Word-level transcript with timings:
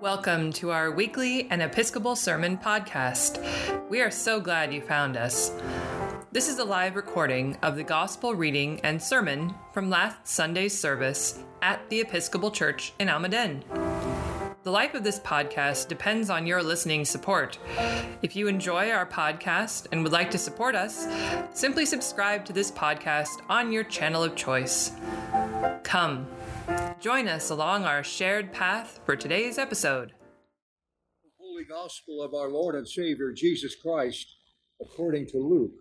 Welcome 0.00 0.52
to 0.52 0.70
our 0.70 0.92
weekly 0.92 1.48
and 1.50 1.60
Episcopal 1.60 2.14
Sermon 2.14 2.56
podcast. 2.56 3.42
We 3.90 4.00
are 4.00 4.12
so 4.12 4.38
glad 4.38 4.72
you 4.72 4.80
found 4.80 5.16
us. 5.16 5.50
This 6.30 6.48
is 6.48 6.60
a 6.60 6.64
live 6.64 6.94
recording 6.94 7.58
of 7.62 7.74
the 7.74 7.82
Gospel 7.82 8.36
reading 8.36 8.80
and 8.84 9.02
sermon 9.02 9.52
from 9.72 9.90
last 9.90 10.28
Sunday's 10.28 10.78
service 10.78 11.42
at 11.62 11.80
the 11.90 11.98
Episcopal 11.98 12.52
Church 12.52 12.92
in 13.00 13.08
Almaden. 13.08 13.64
The 14.62 14.70
life 14.70 14.94
of 14.94 15.02
this 15.02 15.18
podcast 15.18 15.88
depends 15.88 16.30
on 16.30 16.46
your 16.46 16.62
listening 16.62 17.04
support. 17.04 17.58
If 18.22 18.36
you 18.36 18.46
enjoy 18.46 18.92
our 18.92 19.06
podcast 19.06 19.88
and 19.90 20.04
would 20.04 20.12
like 20.12 20.30
to 20.30 20.38
support 20.38 20.76
us, 20.76 21.08
simply 21.52 21.84
subscribe 21.84 22.44
to 22.44 22.52
this 22.52 22.70
podcast 22.70 23.40
on 23.48 23.72
your 23.72 23.82
channel 23.82 24.22
of 24.22 24.36
choice. 24.36 24.92
Come, 25.82 26.28
join 27.00 27.28
us 27.28 27.50
along 27.50 27.84
our 27.84 28.02
shared 28.02 28.52
path 28.52 29.00
for 29.04 29.14
today's 29.14 29.56
episode. 29.56 30.12
Holy 31.38 31.64
Gospel 31.64 32.22
of 32.22 32.34
our 32.34 32.48
Lord 32.48 32.74
and 32.74 32.88
Savior 32.88 33.32
Jesus 33.32 33.76
Christ, 33.76 34.36
according 34.80 35.26
to 35.28 35.38
Luke. 35.38 35.74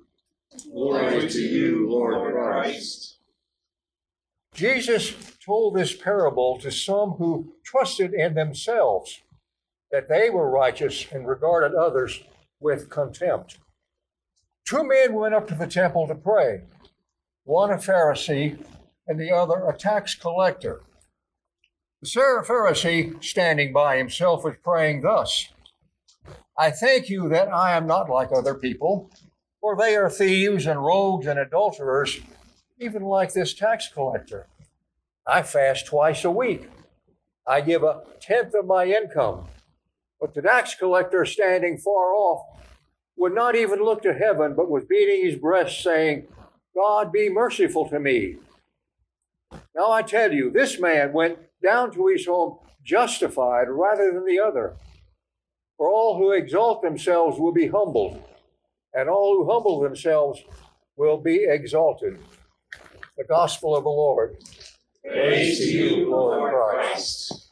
Glory 0.72 1.27
to 1.27 1.39
you, 1.39 1.89
Lord 1.89 2.34
Christ. 2.34 3.17
Jesus 4.53 5.13
told 5.44 5.75
this 5.75 5.95
parable 5.95 6.58
to 6.59 6.72
some 6.72 7.11
who 7.11 7.53
trusted 7.63 8.13
in 8.13 8.34
themselves 8.34 9.22
that 9.91 10.09
they 10.09 10.30
were 10.30 10.49
righteous 10.49 11.08
and 11.11 11.27
regarded 11.27 11.75
others 11.75 12.23
with 12.59 12.89
contempt. 12.89 13.58
Two 14.67 14.84
men 14.84 15.13
went 15.13 15.34
up 15.34 15.47
to 15.47 15.55
the 15.55 15.67
temple 15.67 16.08
to 16.08 16.16
pray, 16.16 16.61
one 17.44 17.72
a 17.72 17.77
Pharisee 17.77 18.63
and 19.08 19.20
the 19.20 19.31
other 19.31 19.67
a 19.67 19.77
tax 19.77 20.13
collector. 20.13 20.81
The 22.02 22.44
Pharisee, 22.48 23.24
standing 23.24 23.74
by 23.74 23.98
himself, 23.98 24.44
was 24.44 24.56
praying 24.64 25.02
thus 25.02 25.50
I 26.56 26.70
thank 26.70 27.10
you 27.10 27.28
that 27.30 27.54
I 27.54 27.76
am 27.76 27.88
not 27.88 28.09
like 28.09 28.30
other 28.31 28.54
people, 28.54 29.09
for 29.62 29.76
they 29.76 29.95
are 29.95 30.09
thieves 30.09 30.66
and 30.66 30.84
rogues 30.84 31.28
and 31.28 31.39
adulterers, 31.39 32.20
even 32.80 33.04
like 33.04 33.34
this 33.34 33.54
tax 33.54 33.89
collector. 33.92 34.48
I 35.26 35.42
fast 35.42 35.88
twice 35.88 36.23
a 36.23 36.31
week. 36.31 36.70
I 37.48 37.62
give 37.62 37.84
a 37.84 38.04
tenth 38.20 38.54
of 38.54 38.66
my 38.66 38.86
income. 38.86 39.48
But 40.20 40.34
the 40.34 40.42
tax 40.42 40.76
collector, 40.76 41.26
standing 41.26 41.78
far 41.78 42.14
off, 42.14 42.59
would 43.16 43.34
not 43.34 43.56
even 43.56 43.84
look 43.84 44.02
to 44.04 44.14
heaven, 44.14 44.54
but 44.56 44.70
was 44.70 44.86
beating 44.86 45.26
his 45.26 45.36
breast, 45.36 45.82
saying, 45.84 46.28
God 46.76 47.11
be 47.11 47.30
merciful 47.30 47.89
to 47.89 48.00
me. 48.00 48.38
Now 49.76 49.92
I 49.92 50.02
tell 50.02 50.32
you, 50.32 50.52
this 50.52 50.80
man 50.80 51.14
went 51.14 51.39
down 51.61 51.91
to 51.91 52.08
his 52.08 52.25
home 52.25 52.58
justified 52.83 53.67
rather 53.69 54.11
than 54.11 54.25
the 54.25 54.39
other. 54.39 54.75
For 55.77 55.89
all 55.89 56.17
who 56.17 56.31
exalt 56.31 56.81
themselves 56.81 57.39
will 57.39 57.52
be 57.52 57.67
humbled, 57.67 58.23
and 58.94 59.09
all 59.09 59.36
who 59.36 59.52
humble 59.52 59.80
themselves 59.80 60.41
will 60.95 61.17
be 61.17 61.45
exalted. 61.47 62.17
The 63.17 63.25
Gospel 63.25 63.75
of 63.75 63.83
the 63.83 63.89
Lord. 63.89 64.38
Praise 65.03 65.59
to 65.59 65.72
you, 65.72 66.09
Lord 66.09 66.53
Christ. 66.53 67.49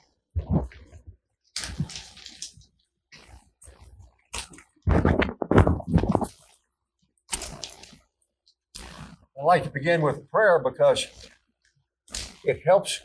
I'd 9.38 9.44
like 9.44 9.64
to 9.64 9.70
begin 9.70 10.02
with 10.02 10.30
prayer 10.32 10.60
because 10.60 11.08
it 12.44 12.62
helps 12.66 13.02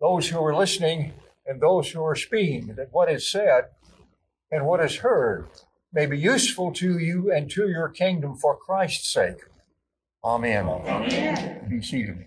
those 0.00 0.28
who 0.28 0.44
are 0.44 0.54
listening 0.54 1.12
and 1.46 1.60
those 1.60 1.90
who 1.90 2.02
are 2.02 2.14
speaking 2.14 2.74
that 2.76 2.88
what 2.92 3.10
is 3.10 3.30
said 3.30 3.64
and 4.50 4.66
what 4.66 4.80
is 4.80 4.96
heard 4.96 5.48
may 5.92 6.06
be 6.06 6.18
useful 6.18 6.72
to 6.72 6.98
you 6.98 7.32
and 7.32 7.50
to 7.50 7.68
your 7.68 7.88
kingdom 7.88 8.36
for 8.36 8.56
Christ's 8.56 9.12
sake. 9.12 9.38
Amen. 10.24 10.66
Amen. 10.66 11.66
Be 11.68 11.82
seated. 11.82 12.26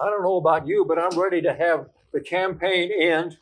I 0.00 0.08
don't 0.08 0.22
know 0.22 0.36
about 0.36 0.66
you, 0.66 0.84
but 0.86 0.98
I'm 0.98 1.18
ready 1.18 1.42
to 1.42 1.52
have 1.52 1.88
the 2.12 2.20
campaign 2.20 2.90
end. 2.90 3.36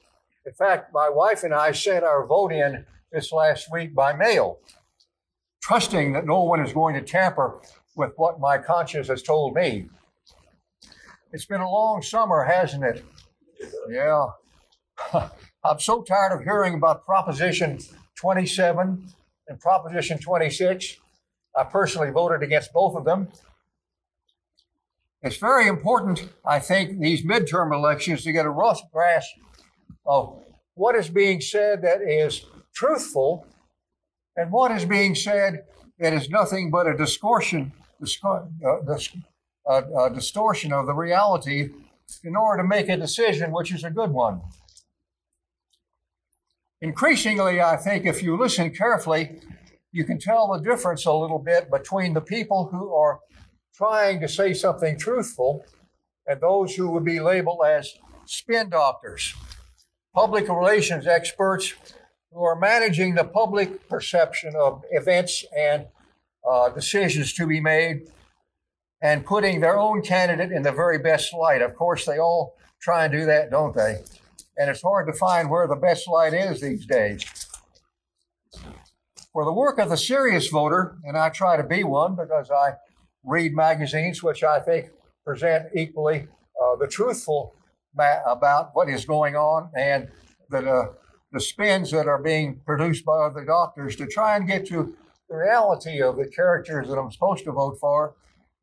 In 0.44 0.52
fact, 0.52 0.92
my 0.92 1.08
wife 1.08 1.44
and 1.44 1.54
I 1.54 1.72
sent 1.72 2.04
our 2.04 2.26
vote 2.26 2.52
in 2.52 2.84
this 3.12 3.30
last 3.32 3.70
week 3.70 3.94
by 3.94 4.12
mail, 4.12 4.58
trusting 5.62 6.14
that 6.14 6.26
no 6.26 6.42
one 6.42 6.60
is 6.60 6.72
going 6.72 6.94
to 6.94 7.02
tamper 7.02 7.60
with 7.98 8.12
what 8.16 8.40
my 8.40 8.56
conscience 8.56 9.08
has 9.08 9.22
told 9.22 9.54
me. 9.54 9.88
It's 11.32 11.44
been 11.44 11.60
a 11.60 11.70
long 11.70 12.00
summer, 12.00 12.44
hasn't 12.44 12.84
it? 12.84 13.04
Yeah. 13.90 14.28
I'm 15.64 15.80
so 15.80 16.02
tired 16.02 16.32
of 16.32 16.44
hearing 16.44 16.74
about 16.74 17.04
Proposition 17.04 17.80
27 18.14 19.08
and 19.48 19.60
Proposition 19.60 20.18
26. 20.18 20.96
I 21.56 21.64
personally 21.64 22.10
voted 22.10 22.42
against 22.42 22.72
both 22.72 22.96
of 22.96 23.04
them. 23.04 23.28
It's 25.20 25.36
very 25.36 25.66
important, 25.66 26.28
I 26.46 26.60
think, 26.60 27.00
these 27.00 27.24
midterm 27.24 27.74
elections 27.74 28.22
to 28.22 28.32
get 28.32 28.46
a 28.46 28.50
rough 28.50 28.80
grasp 28.92 29.30
of 30.06 30.40
what 30.74 30.94
is 30.94 31.08
being 31.08 31.40
said 31.40 31.82
that 31.82 32.00
is 32.00 32.46
truthful 32.72 33.44
and 34.36 34.52
what 34.52 34.70
is 34.70 34.84
being 34.84 35.16
said 35.16 35.64
that 35.98 36.12
is 36.12 36.30
nothing 36.30 36.70
but 36.70 36.86
a 36.86 36.96
distortion, 36.96 37.72
uh, 38.00 39.82
a 39.98 40.10
distortion 40.14 40.72
of 40.72 40.86
the 40.86 40.94
reality 40.94 41.70
in 42.24 42.36
order 42.36 42.62
to 42.62 42.68
make 42.68 42.88
a 42.88 42.96
decision 42.96 43.52
which 43.52 43.72
is 43.72 43.84
a 43.84 43.90
good 43.90 44.10
one. 44.10 44.40
Increasingly, 46.80 47.60
I 47.60 47.76
think 47.76 48.06
if 48.06 48.22
you 48.22 48.36
listen 48.36 48.72
carefully, 48.74 49.40
you 49.92 50.04
can 50.04 50.18
tell 50.18 50.52
the 50.52 50.60
difference 50.60 51.06
a 51.06 51.12
little 51.12 51.38
bit 51.38 51.70
between 51.70 52.14
the 52.14 52.20
people 52.20 52.68
who 52.70 52.94
are 52.94 53.18
trying 53.74 54.20
to 54.20 54.28
say 54.28 54.52
something 54.52 54.98
truthful 54.98 55.64
and 56.26 56.40
those 56.40 56.74
who 56.74 56.90
would 56.90 57.04
be 57.04 57.20
labeled 57.20 57.60
as 57.66 57.94
spin 58.26 58.70
doctors, 58.70 59.34
public 60.14 60.48
relations 60.48 61.06
experts 61.06 61.74
who 62.32 62.44
are 62.44 62.56
managing 62.56 63.14
the 63.14 63.24
public 63.24 63.88
perception 63.88 64.54
of 64.54 64.82
events 64.90 65.44
and 65.56 65.86
uh, 66.48 66.68
decisions 66.70 67.32
to 67.34 67.46
be 67.46 67.60
made 67.60 68.02
and 69.02 69.24
putting 69.24 69.60
their 69.60 69.78
own 69.78 70.02
candidate 70.02 70.50
in 70.50 70.62
the 70.62 70.72
very 70.72 70.98
best 70.98 71.32
light. 71.32 71.62
Of 71.62 71.74
course, 71.74 72.04
they 72.04 72.18
all 72.18 72.56
try 72.80 73.04
and 73.04 73.12
do 73.12 73.24
that, 73.26 73.50
don't 73.50 73.74
they? 73.74 74.02
And 74.56 74.68
it's 74.70 74.82
hard 74.82 75.06
to 75.06 75.12
find 75.12 75.50
where 75.50 75.68
the 75.68 75.76
best 75.76 76.08
light 76.08 76.34
is 76.34 76.60
these 76.60 76.84
days. 76.86 77.24
For 79.32 79.44
the 79.44 79.52
work 79.52 79.78
of 79.78 79.88
the 79.88 79.96
serious 79.96 80.48
voter, 80.48 80.96
and 81.04 81.16
I 81.16 81.28
try 81.28 81.56
to 81.56 81.62
be 81.62 81.84
one 81.84 82.16
because 82.16 82.50
I 82.50 82.72
read 83.24 83.54
magazines 83.54 84.22
which 84.22 84.42
I 84.42 84.58
think 84.58 84.90
present 85.24 85.66
equally 85.76 86.26
uh, 86.60 86.76
the 86.76 86.88
truthful 86.88 87.54
ma- 87.94 88.22
about 88.26 88.70
what 88.72 88.88
is 88.88 89.04
going 89.04 89.36
on 89.36 89.70
and 89.76 90.08
the, 90.50 90.68
uh, 90.68 90.86
the 91.30 91.40
spins 91.40 91.90
that 91.92 92.08
are 92.08 92.20
being 92.20 92.60
produced 92.66 93.04
by 93.04 93.12
other 93.12 93.44
doctors 93.44 93.94
to 93.96 94.06
try 94.06 94.36
and 94.36 94.48
get 94.48 94.66
to 94.68 94.96
the 95.28 95.36
reality 95.36 96.02
of 96.02 96.16
the 96.16 96.28
characters 96.28 96.88
that 96.88 96.98
I'm 96.98 97.10
supposed 97.10 97.44
to 97.44 97.52
vote 97.52 97.78
for 97.80 98.14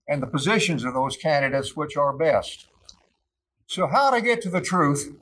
and 0.07 0.21
the 0.21 0.27
positions 0.27 0.83
of 0.83 0.93
those 0.93 1.17
candidates 1.17 1.75
which 1.75 1.97
are 1.97 2.15
best. 2.15 2.67
So, 3.67 3.87
how 3.87 4.11
to 4.11 4.21
get 4.21 4.41
to 4.43 4.49
the 4.49 4.61
truth 4.61 5.15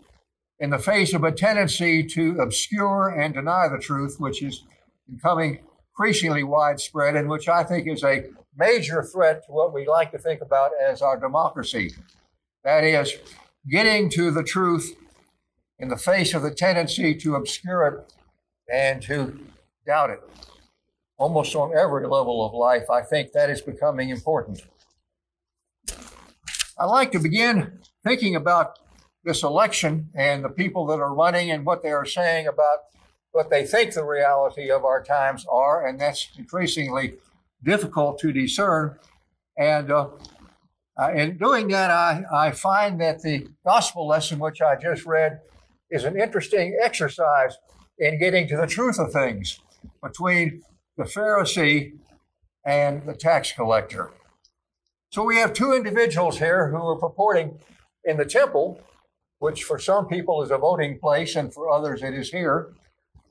in 0.59 0.70
the 0.70 0.78
face 0.78 1.14
of 1.14 1.24
a 1.24 1.31
tendency 1.31 2.04
to 2.04 2.40
obscure 2.40 3.09
and 3.09 3.34
deny 3.34 3.68
the 3.68 3.80
truth, 3.80 4.18
which 4.20 4.42
is 4.42 4.64
becoming 5.09 5.59
increasingly 5.92 6.44
widespread 6.44 7.16
and 7.16 7.30
which 7.30 7.48
I 7.48 7.64
think 7.64 7.88
is 7.88 8.04
a 8.04 8.25
major 8.58 9.04
threat 9.04 9.46
to 9.46 9.52
what 9.52 9.74
we 9.74 9.88
like 9.88 10.12
to 10.12 10.18
think 10.18 10.42
about 10.42 10.72
as 10.81 11.02
our 11.02 11.20
democracy. 11.20 11.94
That 12.64 12.84
is, 12.84 13.18
getting 13.70 14.10
to 14.12 14.31
the 14.31 14.44
truth 14.44 14.95
in 15.80 15.90
the 15.90 15.98
face 15.98 16.34
of 16.34 16.42
the 16.42 16.54
tendency 16.54 17.16
to 17.16 17.36
obscure 17.36 17.88
it 17.88 18.13
and 18.72 19.01
to 19.04 19.40
doubt 19.86 20.12
it. 20.12 20.22
Almost 21.18 21.56
on 21.56 21.77
every 21.77 22.07
level 22.07 22.45
of 22.45 22.54
life, 22.54 22.89
I 22.89 23.01
think 23.01 23.31
that 23.31 23.50
is 23.50 23.62
becoming 23.62 24.10
important. 24.10 24.62
I'd 26.77 26.86
like 26.86 27.12
to 27.12 27.19
begin 27.19 27.80
thinking 28.04 28.36
about 28.36 28.80
this 29.24 29.44
election 29.44 30.10
and 30.15 30.44
the 30.44 30.50
people 30.50 30.86
that 30.88 31.00
are 31.00 31.13
running 31.13 31.51
and 31.51 31.65
what 31.65 31.83
they 31.83 31.92
are 31.92 32.06
saying 32.06 32.48
about 32.48 32.80
what 33.31 33.50
they 33.50 33.65
think 33.65 33.94
the 33.94 34.06
reality 34.06 34.69
of 34.69 34.86
our 34.86 35.04
times 35.04 35.45
are, 35.50 35.86
and 35.88 36.00
that's 36.00 36.30
increasingly 36.38 37.16
difficult 37.63 38.19
to 38.19 38.31
discern. 38.31 38.98
And 39.57 39.92
uh, 39.92 40.09
uh, 41.01 41.12
in 41.13 41.38
doing 41.38 41.68
that, 41.69 41.89
I, 41.89 42.24
I 42.31 42.51
find 42.51 43.01
that 43.01 43.21
the 43.21 43.48
gospel 43.66 44.07
lesson, 44.07 44.39
which 44.39 44.62
I 44.62 44.75
just 44.75 45.06
read, 45.06 45.42
is 45.89 46.04
an 46.04 46.19
interesting 46.19 46.77
exercise 46.81 47.57
in 47.98 48.19
getting 48.19 48.48
to 48.48 48.57
the 48.57 48.68
truth 48.68 49.00
of 49.00 49.12
things 49.12 49.59
between 50.01 50.62
the 50.98 51.04
Pharisee 51.04 51.94
and 52.66 53.06
the 53.06 53.16
tax 53.16 53.51
collector. 53.51 54.12
So 55.12 55.24
we 55.24 55.38
have 55.38 55.54
two 55.54 55.74
individuals 55.74 56.40
here 56.40 56.69
who 56.69 56.78
are 56.78 56.98
purporting 56.98 57.60
in 58.04 58.18
the 58.18 58.25
temple 58.25 58.81
which 59.44 59.66
for 59.66 59.78
some 59.78 60.07
people 60.07 60.42
is 60.42 60.51
a 60.51 60.57
voting 60.57 60.98
place 60.98 61.36
and 61.36 61.54
for 61.54 61.69
others 61.69 62.01
it 62.01 62.13
is 62.13 62.30
here, 62.30 62.72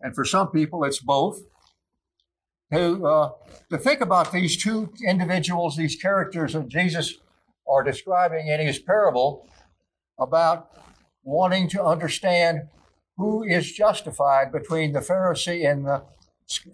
and 0.03 0.15
for 0.15 0.27
some 0.27 0.51
people 0.51 0.85
it's 0.85 1.01
both. 1.01 1.41
To, 2.71 3.07
uh, 3.07 3.31
to 3.71 3.79
think 3.79 4.03
about 4.03 4.31
these 4.31 4.63
two 4.63 4.93
individuals, 5.03 5.75
these 5.75 5.97
characters 5.97 6.53
that 6.53 6.69
Jesus 6.69 7.15
are 7.67 7.83
describing 7.83 8.49
in 8.49 8.61
his 8.61 8.79
parable 8.79 9.49
about 10.19 10.69
wanting 11.23 11.67
to 11.71 11.83
understand 11.83 12.69
who 13.17 13.43
is 13.43 13.73
justified 13.73 14.53
between 14.53 14.93
the 14.93 15.01
Pharisee 15.01 15.67
and 15.67 15.87
the, 15.87 16.03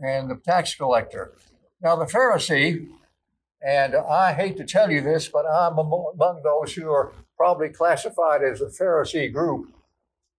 and 0.03 0.31
the 0.31 0.37
tax 0.37 0.75
collector. 0.75 1.33
Now, 1.81 1.97
the 1.97 2.07
Pharisee, 2.07 2.89
and 3.63 3.95
I 3.95 4.33
hate 4.33 4.57
to 4.59 4.65
tell 4.65 4.91
you 4.91 5.01
this, 5.01 5.29
but 5.29 5.45
I'm 5.47 5.79
among 5.79 6.41
those 6.43 6.75
who 6.75 6.91
are 6.91 7.13
probably 7.37 7.69
classified 7.69 8.43
as 8.43 8.61
a 8.61 8.67
Pharisee 8.67 9.33
group. 9.33 9.73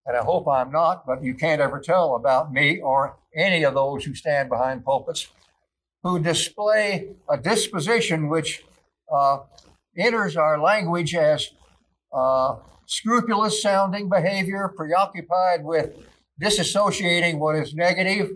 And 0.06 0.18
I 0.18 0.24
hope 0.24 0.48
I'm 0.48 0.72
not, 0.72 1.06
but 1.06 1.24
you 1.24 1.34
can't 1.36 1.62
ever 1.62 1.80
tell 1.80 2.16
about 2.16 2.52
me 2.52 2.82
or 2.82 3.18
any 3.36 3.64
of 3.64 3.74
those 3.74 4.06
who 4.06 4.16
stand 4.16 4.50
behind 4.50 4.84
pulpits 4.84 5.28
who 6.04 6.20
display 6.20 7.10
a 7.30 7.38
disposition 7.38 8.30
which 8.30 8.64
uh, 9.14 9.40
enters 9.98 10.38
our 10.38 10.60
language 10.60 11.14
as 11.16 11.52
uh, 12.14 12.56
scrupulous 12.86 13.62
sounding 13.62 14.10
behavior, 14.10 14.74
preoccupied 14.76 15.64
with 15.64 15.96
disassociating 16.42 17.38
what 17.38 17.56
is 17.56 17.74
negative 17.74 18.32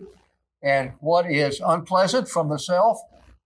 and 0.64 0.92
what 1.00 1.30
is 1.30 1.60
unpleasant 1.64 2.28
from 2.28 2.48
the 2.48 2.58
self. 2.58 2.98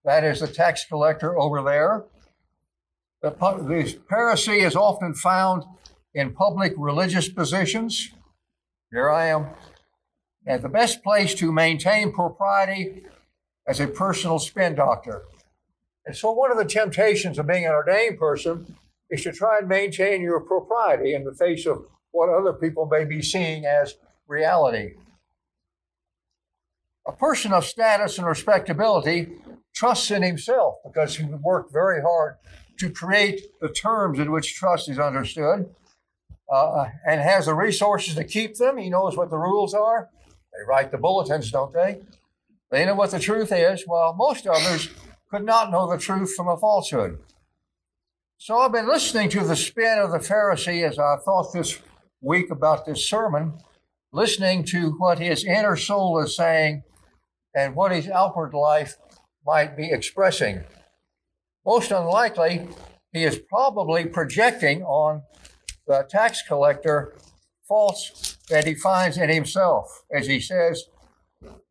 That 0.04 0.24
is 0.24 0.40
the 0.40 0.46
tax 0.46 0.84
collector 0.84 1.38
over 1.38 1.62
there. 1.62 2.04
The, 3.20 3.30
the 3.30 3.98
Pharisee 4.10 4.64
is 4.64 4.76
often 4.76 5.12
found 5.12 5.64
in 6.14 6.32
public 6.32 6.72
religious 6.76 7.28
positions. 7.28 8.12
Here 8.92 9.10
I 9.10 9.26
am. 9.26 9.48
And 10.46 10.62
the 10.62 10.68
best 10.68 11.02
place 11.02 11.34
to 11.34 11.52
maintain 11.52 12.12
propriety 12.12 13.04
as 13.66 13.80
a 13.80 13.88
personal 13.88 14.38
spin 14.38 14.76
doctor. 14.76 15.24
And 16.06 16.16
so, 16.16 16.30
one 16.32 16.50
of 16.50 16.56
the 16.56 16.64
temptations 16.64 17.38
of 17.38 17.48
being 17.48 17.66
an 17.66 17.72
ordained 17.72 18.18
person 18.18 18.76
is 19.10 19.24
to 19.24 19.32
try 19.32 19.58
and 19.58 19.68
maintain 19.68 20.22
your 20.22 20.40
propriety 20.40 21.14
in 21.14 21.24
the 21.24 21.34
face 21.34 21.66
of 21.66 21.84
what 22.12 22.30
other 22.30 22.52
people 22.52 22.86
may 22.86 23.04
be 23.04 23.20
seeing 23.20 23.66
as 23.66 23.96
reality. 24.26 24.94
A 27.08 27.12
person 27.12 27.54
of 27.54 27.64
status 27.64 28.18
and 28.18 28.26
respectability 28.26 29.32
trusts 29.74 30.10
in 30.10 30.22
himself 30.22 30.74
because 30.84 31.16
he 31.16 31.24
worked 31.24 31.72
very 31.72 32.02
hard 32.02 32.36
to 32.78 32.90
create 32.90 33.40
the 33.62 33.70
terms 33.70 34.18
in 34.18 34.30
which 34.30 34.54
trust 34.54 34.90
is 34.90 34.98
understood 34.98 35.70
uh, 36.52 36.86
and 37.06 37.20
has 37.22 37.46
the 37.46 37.54
resources 37.54 38.14
to 38.14 38.24
keep 38.24 38.56
them. 38.56 38.76
He 38.76 38.90
knows 38.90 39.16
what 39.16 39.30
the 39.30 39.38
rules 39.38 39.72
are. 39.72 40.10
They 40.52 40.64
write 40.68 40.90
the 40.90 40.98
bulletins, 40.98 41.50
don't 41.50 41.72
they? 41.72 42.02
They 42.70 42.84
know 42.84 42.94
what 42.94 43.10
the 43.10 43.18
truth 43.18 43.52
is, 43.52 43.84
while 43.86 44.12
most 44.12 44.46
others 44.46 44.90
could 45.30 45.44
not 45.44 45.70
know 45.70 45.90
the 45.90 45.98
truth 45.98 46.34
from 46.34 46.48
a 46.48 46.58
falsehood. 46.58 47.18
So 48.36 48.58
I've 48.58 48.72
been 48.72 48.88
listening 48.88 49.30
to 49.30 49.44
the 49.44 49.56
spin 49.56 49.98
of 49.98 50.10
the 50.10 50.18
Pharisee 50.18 50.86
as 50.86 50.98
I 50.98 51.16
thought 51.24 51.54
this 51.54 51.78
week 52.20 52.50
about 52.50 52.84
this 52.84 53.06
sermon, 53.06 53.54
listening 54.12 54.64
to 54.64 54.90
what 54.98 55.18
his 55.18 55.44
inner 55.44 55.76
soul 55.76 56.20
is 56.20 56.36
saying 56.36 56.82
and 57.58 57.74
what 57.74 57.90
his 57.90 58.08
outward 58.08 58.54
life 58.54 58.96
might 59.44 59.76
be 59.76 59.90
expressing. 59.90 60.62
Most 61.66 61.90
unlikely, 61.90 62.68
he 63.12 63.24
is 63.24 63.40
probably 63.48 64.06
projecting 64.06 64.82
on 64.84 65.22
the 65.86 66.06
tax 66.08 66.40
collector 66.46 67.16
faults 67.66 68.38
that 68.48 68.64
he 68.64 68.74
finds 68.74 69.18
in 69.18 69.28
himself, 69.28 70.04
as 70.14 70.28
he 70.28 70.38
says, 70.38 70.84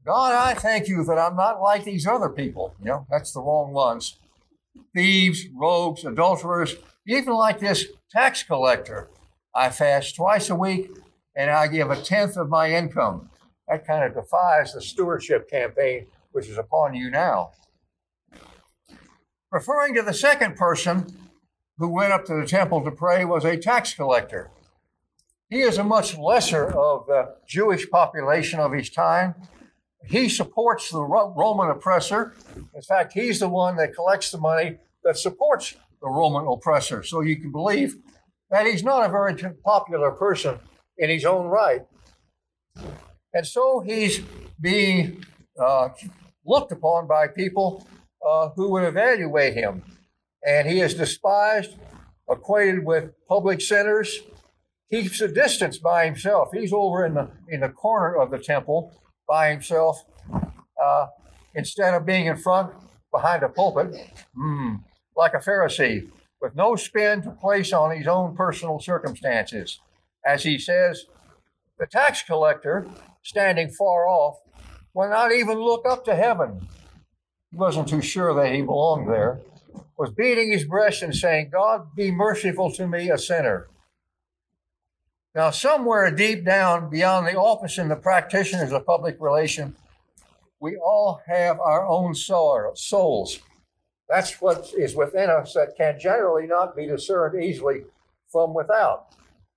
God, 0.05 0.33
I 0.33 0.53
thank 0.53 0.87
you 0.87 1.03
that 1.05 1.17
I'm 1.17 1.35
not 1.35 1.61
like 1.61 1.83
these 1.83 2.05
other 2.05 2.29
people. 2.29 2.75
You 2.79 2.85
know, 2.85 3.07
that's 3.09 3.31
the 3.31 3.41
wrong 3.41 3.71
ones 3.71 4.17
thieves, 4.95 5.45
rogues, 5.55 6.05
adulterers, 6.05 6.75
even 7.07 7.33
like 7.33 7.59
this 7.59 7.85
tax 8.11 8.43
collector. 8.43 9.09
I 9.55 9.69
fast 9.69 10.15
twice 10.15 10.49
a 10.49 10.55
week 10.55 10.89
and 11.35 11.49
I 11.49 11.67
give 11.67 11.89
a 11.89 12.01
tenth 12.01 12.37
of 12.37 12.49
my 12.49 12.71
income. 12.71 13.29
That 13.67 13.85
kind 13.85 14.03
of 14.03 14.13
defies 14.13 14.73
the 14.73 14.81
stewardship 14.81 15.49
campaign 15.49 16.07
which 16.31 16.47
is 16.47 16.57
upon 16.57 16.93
you 16.93 17.09
now. 17.09 17.51
Referring 19.51 19.95
to 19.95 20.01
the 20.01 20.13
second 20.13 20.55
person 20.55 21.07
who 21.77 21.89
went 21.89 22.13
up 22.13 22.25
to 22.25 22.35
the 22.35 22.45
temple 22.45 22.83
to 22.83 22.91
pray 22.91 23.25
was 23.25 23.45
a 23.45 23.57
tax 23.57 23.93
collector. 23.93 24.51
He 25.49 25.61
is 25.61 25.77
a 25.77 25.83
much 25.83 26.17
lesser 26.17 26.65
of 26.65 27.07
the 27.07 27.35
Jewish 27.47 27.89
population 27.89 28.59
of 28.59 28.73
his 28.73 28.89
time 28.89 29.35
he 30.07 30.29
supports 30.29 30.89
the 30.89 31.01
Roman 31.01 31.69
oppressor. 31.69 32.33
In 32.73 32.81
fact, 32.81 33.13
he's 33.13 33.39
the 33.39 33.49
one 33.49 33.75
that 33.77 33.93
collects 33.93 34.31
the 34.31 34.37
money 34.37 34.77
that 35.03 35.17
supports 35.17 35.75
the 36.01 36.07
Roman 36.07 36.47
oppressor. 36.47 37.03
So 37.03 37.21
you 37.21 37.35
can 37.37 37.51
believe 37.51 37.97
that 38.49 38.65
he's 38.65 38.83
not 38.83 39.05
a 39.05 39.09
very 39.09 39.35
popular 39.65 40.11
person 40.11 40.59
in 40.97 41.09
his 41.09 41.25
own 41.25 41.47
right. 41.47 41.81
And 43.37 43.45
so 43.45 43.81
he's 43.81 44.19
being 44.59 45.23
uh, 45.63 45.89
looked 46.43 46.71
upon 46.71 47.05
by 47.05 47.27
people 47.27 47.85
uh, 48.27 48.49
who 48.55 48.71
would 48.71 48.83
evaluate 48.83 49.53
him. 49.53 49.83
And 50.43 50.67
he 50.67 50.79
is 50.79 50.95
despised, 50.95 51.75
acquainted 52.27 52.83
with 52.83 53.11
public 53.29 53.61
sinners, 53.61 54.21
keeps 54.89 55.21
a 55.21 55.27
distance 55.27 55.77
by 55.77 56.05
himself. 56.05 56.49
He's 56.51 56.73
over 56.73 57.05
in 57.05 57.13
the, 57.13 57.29
in 57.47 57.59
the 57.59 57.69
corner 57.69 58.17
of 58.17 58.31
the 58.31 58.39
temple 58.39 58.99
by 59.27 59.51
himself 59.51 60.03
uh, 60.83 61.05
instead 61.53 61.93
of 61.93 62.07
being 62.07 62.25
in 62.25 62.37
front 62.37 62.73
behind 63.13 63.43
a 63.43 63.49
pulpit, 63.49 63.93
mm, 64.35 64.83
like 65.15 65.35
a 65.35 65.37
Pharisee, 65.37 66.09
with 66.41 66.55
no 66.55 66.75
spin 66.75 67.21
to 67.21 67.29
place 67.29 67.71
on 67.71 67.95
his 67.95 68.07
own 68.07 68.35
personal 68.35 68.79
circumstances. 68.79 69.79
As 70.25 70.41
he 70.41 70.57
says, 70.57 71.05
the 71.79 71.87
tax 71.87 72.23
collector, 72.23 72.87
standing 73.23 73.69
far 73.69 74.07
off, 74.07 74.39
will 74.93 75.09
not 75.09 75.31
even 75.31 75.59
look 75.59 75.85
up 75.87 76.03
to 76.05 76.15
heaven. 76.15 76.67
He 77.51 77.57
wasn't 77.57 77.87
too 77.87 78.01
sure 78.01 78.33
that 78.33 78.53
he 78.53 78.61
belonged 78.61 79.09
there, 79.09 79.39
was 79.97 80.11
beating 80.11 80.51
his 80.51 80.65
breast 80.65 81.01
and 81.01 81.15
saying, 81.15 81.49
God, 81.51 81.95
be 81.95 82.11
merciful 82.11 82.71
to 82.73 82.87
me, 82.87 83.09
a 83.09 83.17
sinner. 83.17 83.67
Now, 85.35 85.51
somewhere 85.51 86.09
deep 86.09 86.43
down 86.43 86.89
beyond 86.89 87.27
the 87.27 87.37
office 87.37 87.77
and 87.77 87.91
the 87.91 87.95
practitioners 87.95 88.71
of 88.71 88.85
public 88.85 89.17
relation, 89.19 89.75
we 90.59 90.75
all 90.77 91.21
have 91.27 91.59
our 91.59 91.87
own 91.87 92.15
souls. 92.15 93.39
That's 94.09 94.41
what 94.41 94.71
is 94.75 94.95
within 94.95 95.29
us 95.29 95.53
that 95.53 95.75
can 95.77 95.99
generally 95.99 96.47
not 96.47 96.75
be 96.75 96.87
discerned 96.87 97.43
easily 97.43 97.83
from 98.31 98.55
without, 98.55 99.13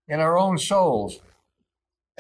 in 0.09 0.21
our 0.21 0.39
own 0.39 0.59
souls. 0.59 1.21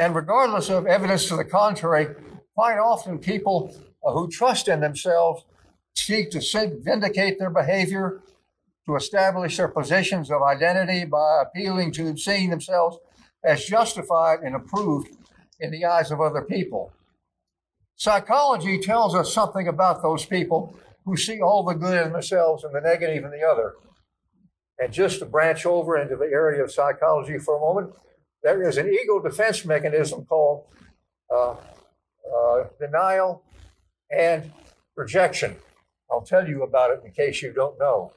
And 0.01 0.15
regardless 0.15 0.71
of 0.71 0.87
evidence 0.87 1.27
to 1.27 1.37
the 1.37 1.45
contrary, 1.45 2.15
quite 2.55 2.79
often 2.79 3.19
people 3.19 3.77
uh, 4.03 4.13
who 4.13 4.31
trust 4.31 4.67
in 4.67 4.81
themselves 4.81 5.45
seek 5.95 6.31
to 6.31 6.81
vindicate 6.83 7.39
their 7.39 7.51
behavior, 7.51 8.23
to 8.87 8.97
establish 8.97 9.59
their 9.59 9.69
positions 9.69 10.31
of 10.31 10.41
identity 10.41 11.05
by 11.05 11.43
appealing 11.43 11.93
to 11.93 12.17
seeing 12.17 12.49
themselves 12.49 12.97
as 13.45 13.67
justified 13.67 14.39
and 14.41 14.57
approved 14.57 15.15
in 15.61 15.71
the 15.71 15.85
eyes 15.85 16.11
of 16.11 16.19
other 16.19 16.41
people. 16.41 16.95
Psychology 17.95 18.79
tells 18.79 19.15
us 19.15 19.31
something 19.31 19.69
about 19.69 20.01
those 20.01 20.25
people 20.25 20.75
who 21.05 21.15
see 21.15 21.43
all 21.43 21.63
the 21.63 21.75
good 21.75 22.07
in 22.07 22.13
themselves 22.15 22.65
and 22.65 22.75
the 22.75 22.81
negative 22.81 23.23
in 23.23 23.31
the 23.31 23.47
other. 23.47 23.75
And 24.79 24.95
just 24.95 25.19
to 25.19 25.27
branch 25.27 25.67
over 25.67 25.99
into 25.99 26.17
the 26.17 26.31
area 26.33 26.65
of 26.65 26.73
psychology 26.73 27.37
for 27.37 27.59
a 27.59 27.61
moment, 27.61 27.95
there 28.43 28.63
is 28.69 28.79
an 28.79 28.89
ego 28.89 29.21
defense 29.21 29.65
mechanism 29.65 30.25
called 30.25 30.65
uh, 31.33 31.53
uh, 31.53 32.65
denial 32.79 33.43
and 34.11 34.53
rejection. 34.97 35.57
I'll 36.11 36.23
tell 36.23 36.49
you 36.49 36.63
about 36.63 36.91
it 36.91 37.03
in 37.05 37.13
case 37.13 37.43
you 37.43 37.53
don't 37.53 37.79
know. 37.79 38.13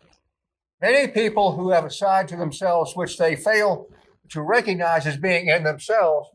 Many 0.81 1.11
people 1.11 1.55
who 1.55 1.69
have 1.69 1.85
a 1.85 1.91
side 1.91 2.27
to 2.29 2.35
themselves 2.35 2.95
which 2.95 3.17
they 3.17 3.35
fail 3.35 3.87
to 4.29 4.41
recognize 4.41 5.05
as 5.05 5.17
being 5.17 5.47
in 5.47 5.63
themselves, 5.63 6.29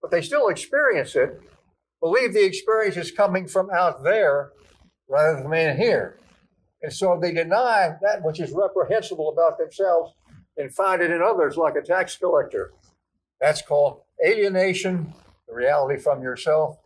but 0.00 0.10
they 0.10 0.22
still 0.22 0.48
experience 0.48 1.16
it, 1.16 1.40
believe 2.00 2.32
the 2.32 2.44
experience 2.44 2.96
is 2.96 3.10
coming 3.10 3.46
from 3.46 3.70
out 3.70 4.02
there 4.04 4.52
rather 5.08 5.42
than 5.42 5.52
in 5.52 5.76
here. 5.76 6.18
And 6.82 6.92
so 6.92 7.18
they 7.20 7.32
deny 7.32 7.96
that 8.00 8.24
which 8.24 8.40
is 8.40 8.52
reprehensible 8.52 9.30
about 9.30 9.58
themselves 9.58 10.14
and 10.56 10.72
find 10.74 11.02
it 11.02 11.10
in 11.10 11.20
others, 11.22 11.56
like 11.56 11.76
a 11.76 11.82
tax 11.82 12.16
collector. 12.16 12.72
That's 13.40 13.62
called 13.62 14.02
alienation, 14.24 15.14
the 15.48 15.54
reality 15.54 16.00
from 16.00 16.22
yourself, 16.22 16.78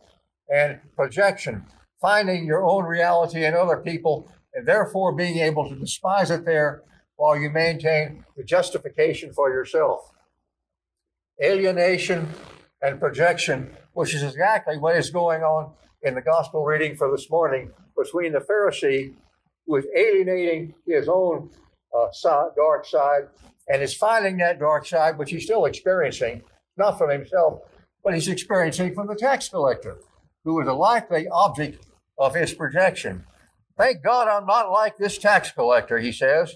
and 0.53 0.79
projection, 0.95 1.65
finding 1.99 2.45
your 2.45 2.63
own 2.63 2.85
reality 2.85 3.45
in 3.45 3.53
other 3.53 3.77
people 3.77 4.31
and 4.53 4.65
therefore 4.65 5.13
being 5.13 5.39
able 5.39 5.67
to 5.69 5.75
despise 5.75 6.31
it 6.31 6.45
there 6.45 6.81
while 7.17 7.37
you 7.37 7.49
maintain 7.49 8.23
the 8.37 8.43
justification 8.43 9.33
for 9.33 9.49
yourself. 9.49 10.11
alienation, 11.43 12.29
and 12.81 12.99
projection, 12.99 13.75
which 13.93 14.13
is 14.13 14.23
exactly 14.23 14.77
what 14.77 14.95
is 14.95 15.09
going 15.09 15.41
on 15.41 15.73
in 16.03 16.13
the 16.13 16.21
gospel 16.21 16.63
reading 16.63 16.95
for 16.95 17.09
this 17.11 17.29
morning 17.29 17.71
between 17.97 18.31
the 18.31 18.39
Pharisee 18.39 19.13
who 19.65 19.75
is 19.75 19.85
alienating 19.95 20.73
his 20.87 21.09
own 21.09 21.49
uh, 21.97 22.07
dark 22.55 22.85
side 22.85 23.27
and 23.67 23.81
is 23.81 23.95
finding 23.95 24.37
that 24.37 24.59
dark 24.59 24.85
side, 24.85 25.17
which 25.17 25.31
he's 25.31 25.43
still 25.43 25.65
experiencing, 25.65 26.43
not 26.77 26.97
from 26.97 27.09
himself, 27.09 27.61
but 28.03 28.13
he's 28.13 28.27
experiencing 28.27 28.93
from 28.93 29.07
the 29.07 29.15
tax 29.15 29.49
collector, 29.49 29.97
who 30.43 30.61
is 30.61 30.67
a 30.67 30.73
likely 30.73 31.27
object 31.29 31.85
of 32.17 32.35
his 32.35 32.53
projection. 32.53 33.25
Thank 33.77 34.03
God 34.03 34.27
I'm 34.27 34.45
not 34.45 34.71
like 34.71 34.97
this 34.97 35.17
tax 35.17 35.51
collector, 35.51 35.99
he 35.99 36.11
says. 36.11 36.55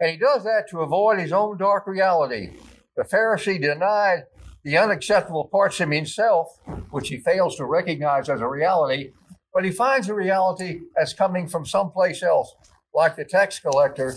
And 0.00 0.10
he 0.10 0.16
does 0.16 0.44
that 0.44 0.68
to 0.70 0.80
avoid 0.80 1.18
his 1.18 1.32
own 1.32 1.58
dark 1.58 1.86
reality. 1.86 2.56
The 2.96 3.04
Pharisee 3.04 3.60
denied 3.60 4.24
the 4.64 4.76
unacceptable 4.76 5.44
parts 5.44 5.80
of 5.80 5.90
himself, 5.90 6.58
which 6.90 7.08
he 7.08 7.18
fails 7.18 7.56
to 7.56 7.64
recognize 7.64 8.28
as 8.28 8.40
a 8.40 8.46
reality, 8.46 9.12
but 9.54 9.64
he 9.64 9.70
finds 9.70 10.06
the 10.06 10.14
reality 10.14 10.80
as 11.00 11.14
coming 11.14 11.48
from 11.48 11.64
someplace 11.64 12.22
else, 12.22 12.54
like 12.94 13.16
the 13.16 13.24
tax 13.24 13.58
collector, 13.58 14.16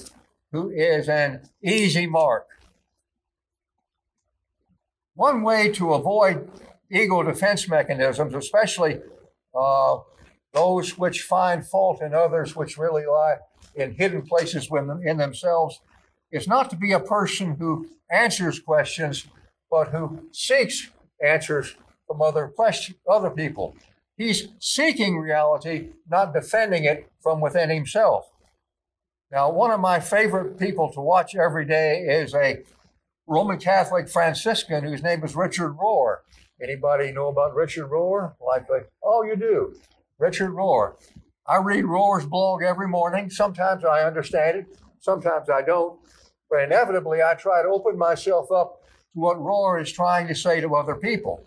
who 0.54 0.70
is 0.70 1.10
an 1.10 1.42
easy 1.62 2.06
mark. 2.06 2.48
One 5.16 5.42
way 5.42 5.70
to 5.74 5.94
avoid 5.94 6.50
ego 6.90 7.24
defense 7.24 7.68
mechanisms, 7.68 8.34
especially 8.36 9.02
uh, 9.54 9.98
those 10.54 10.98
which 10.98 11.24
find 11.24 11.66
fault 11.66 12.02
in 12.02 12.14
others, 12.14 12.56
which 12.56 12.78
really 12.78 13.06
lie 13.06 13.38
in 13.76 13.96
hidden 13.96 14.22
places 14.22 14.70
within 14.70 15.18
themselves, 15.18 15.82
is 16.32 16.48
not 16.48 16.70
to 16.70 16.76
be 16.76 16.92
a 16.92 17.00
person 17.00 17.56
who 17.56 17.90
answers 18.12 18.60
questions, 18.60 19.26
but 19.72 19.90
who 19.90 20.30
seeks 20.32 20.92
answers 21.24 21.76
from 22.06 22.22
other 22.22 22.48
question, 22.48 22.96
other 23.10 23.32
people. 23.32 23.76
He's 24.16 24.50
seeking 24.60 25.18
reality, 25.18 25.90
not 26.08 26.34
defending 26.34 26.84
it 26.84 27.12
from 27.22 27.42
within 27.42 27.72
himself. 27.72 28.33
Now, 29.34 29.50
one 29.50 29.72
of 29.72 29.80
my 29.80 30.00
favorite 30.00 30.60
people 30.60 30.94
to 30.94 31.02
watch 31.02 31.34
every 31.34 31.66
day 31.66 32.02
is 32.02 32.36
a 32.36 32.62
Roman 33.26 33.58
Catholic 33.58 34.08
Franciscan 34.08 34.84
whose 34.84 35.02
name 35.02 35.24
is 35.24 35.36
Richard 35.36 35.76
Rohr. 35.76 36.18
Anybody 36.62 37.12
know 37.12 37.30
about 37.30 37.56
Richard 37.56 37.90
Rohr? 37.90 38.36
Likely. 38.40 38.82
Oh, 39.04 39.24
you 39.24 39.36
do. 39.36 39.74
Richard 40.20 40.52
Rohr. 40.52 40.94
I 41.48 41.58
read 41.58 41.86
Rohr's 41.86 42.28
blog 42.28 42.62
every 42.62 42.88
morning. 42.88 43.32
Sometimes 43.32 43.84
I 43.84 44.04
understand 44.04 44.60
it, 44.60 44.78
sometimes 45.00 45.50
I 45.50 45.64
don't. 45.64 46.00
But 46.48 46.66
inevitably, 46.66 47.24
I 47.24 47.34
try 47.34 47.64
to 47.64 47.70
open 47.70 47.98
myself 47.98 48.52
up 48.52 48.84
to 48.86 49.20
what 49.20 49.38
Rohr 49.38 49.82
is 49.82 49.92
trying 49.92 50.28
to 50.28 50.36
say 50.36 50.62
to 50.62 50.76
other 50.76 50.94
people. 50.94 51.44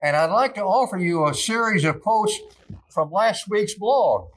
And 0.00 0.14
I'd 0.14 0.30
like 0.30 0.54
to 0.54 0.62
offer 0.62 0.98
you 0.98 1.26
a 1.26 1.34
series 1.34 1.82
of 1.82 2.00
posts 2.00 2.40
from 2.88 3.10
last 3.10 3.50
week's 3.50 3.74
blog. 3.74 4.28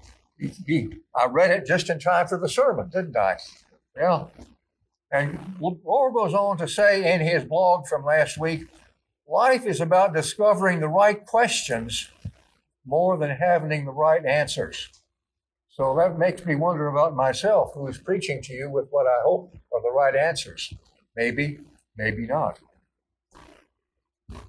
I 1.16 1.26
read 1.28 1.52
it 1.52 1.66
just 1.66 1.90
in 1.90 2.00
time 2.00 2.28
for 2.28 2.38
the 2.38 2.50
sermon, 2.50 2.90
didn't 2.90 3.18
I? 3.18 3.38
Yeah. 3.96 4.26
And 5.12 5.38
Rohr 5.60 6.14
goes 6.14 6.34
on 6.34 6.58
to 6.58 6.68
say 6.68 7.14
in 7.14 7.22
his 7.22 7.44
blog 7.44 7.88
from 7.88 8.06
last 8.06 8.38
week 8.38 8.68
life 9.28 9.66
is 9.66 9.82
about 9.82 10.14
discovering 10.14 10.80
the 10.80 10.88
right 10.88 11.26
questions 11.26 12.10
more 12.86 13.18
than 13.18 13.30
having 13.30 13.86
the 13.86 13.92
right 13.92 14.26
answers. 14.26 14.90
So 15.70 15.96
that 15.98 16.20
makes 16.20 16.46
me 16.46 16.56
wonder 16.56 16.88
about 16.88 17.16
myself, 17.16 17.74
who 17.74 17.88
is 17.88 17.98
preaching 17.98 18.42
to 18.44 18.54
you 18.54 18.70
with 18.70 18.88
what 18.92 19.08
I 19.08 19.22
hope 19.24 19.54
are 19.74 19.82
the 19.82 19.92
right 19.92 20.16
answers. 20.16 20.74
Maybe, 21.16 21.60
maybe 21.98 22.28
not. 22.28 22.60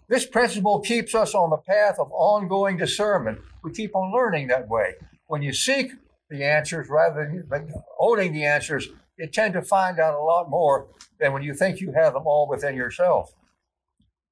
This 0.08 0.26
principle 0.26 0.80
keeps 0.80 1.14
us 1.14 1.34
on 1.34 1.50
the 1.50 1.56
path 1.56 1.96
of 1.98 2.10
ongoing 2.12 2.76
discernment. 2.76 3.38
We 3.62 3.72
keep 3.72 3.94
on 3.94 4.12
learning 4.12 4.48
that 4.48 4.68
way. 4.68 4.94
When 5.32 5.40
you 5.40 5.54
seek 5.54 5.92
the 6.28 6.44
answers 6.44 6.90
rather 6.90 7.42
than 7.48 7.72
owning 7.98 8.34
the 8.34 8.44
answers, 8.44 8.88
you 9.16 9.26
tend 9.26 9.54
to 9.54 9.62
find 9.62 9.98
out 9.98 10.12
a 10.12 10.22
lot 10.22 10.50
more 10.50 10.88
than 11.18 11.32
when 11.32 11.42
you 11.42 11.54
think 11.54 11.80
you 11.80 11.92
have 11.92 12.12
them 12.12 12.26
all 12.26 12.46
within 12.46 12.76
yourself. 12.76 13.32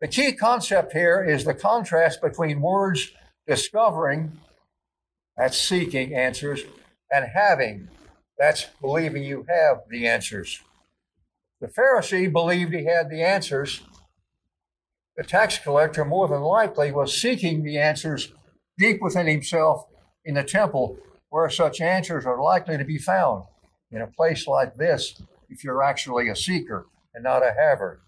The 0.03 0.09
key 0.09 0.33
concept 0.33 0.93
here 0.93 1.25
is 1.25 1.47
the 1.47 1.55
contrast 1.55 2.21
between 2.21 2.61
words 2.61 3.13
discovering, 3.47 4.41
that's 5.39 5.57
seeking 5.57 6.15
answers, 6.15 6.65
and 7.11 7.25
having, 7.35 7.89
that's 8.39 8.67
believing 8.83 9.25
you 9.25 9.47
have 9.49 9.79
the 9.89 10.07
answers. 10.07 10.61
The 11.63 11.69
Pharisee 11.69 12.31
believed 12.31 12.75
he 12.75 12.85
had 12.85 13.09
the 13.09 13.23
answers. 13.23 13.81
The 15.17 15.25
tax 15.25 15.59
collector, 15.59 16.05
more 16.05 16.29
than 16.29 16.43
likely, 16.43 16.93
was 16.93 17.19
seeking 17.19 17.63
the 17.63 17.79
answers 17.79 18.35
deep 18.77 19.01
within 19.01 19.27
himself 19.27 19.87
in 20.31 20.37
the 20.37 20.45
temple 20.45 20.97
where 21.31 21.51
such 21.51 21.81
answers 21.81 22.25
are 22.25 22.41
likely 22.41 22.79
to 22.79 22.85
be 22.85 22.99
found 22.99 23.43
in 23.91 24.01
a 24.01 24.07
place 24.07 24.47
like 24.47 24.77
this 24.77 25.21
if 25.49 25.65
you're 25.65 25.83
actually 25.83 26.29
a 26.29 26.37
seeker 26.37 26.87
and 27.13 27.25
not 27.25 27.43
a 27.43 27.53
haver. 27.53 28.01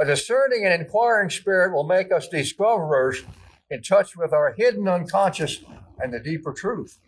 A 0.00 0.06
discerning 0.06 0.64
and 0.64 0.72
inquiring 0.72 1.28
spirit 1.28 1.74
will 1.74 1.84
make 1.84 2.10
us 2.10 2.28
discoverers 2.28 3.22
in 3.68 3.82
touch 3.82 4.16
with 4.16 4.32
our 4.32 4.54
hidden 4.54 4.88
unconscious 4.88 5.60
and 6.02 6.14
the 6.14 6.18
deeper 6.18 6.54
truth. 6.54 6.98